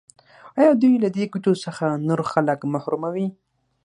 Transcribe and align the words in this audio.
آیا 0.59 0.71
دوی 0.81 0.95
له 1.03 1.09
دې 1.15 1.25
ګټو 1.33 1.53
څخه 1.65 1.85
نور 2.07 2.19
خلک 2.31 2.59
محروموي؟ 2.73 3.27